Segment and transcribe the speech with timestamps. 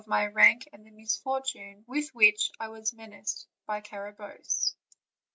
[0.07, 4.73] my rank and the misfortune with which I was menaced by Carabosse."